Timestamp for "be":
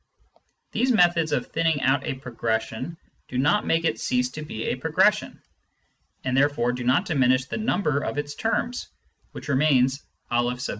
4.41-4.69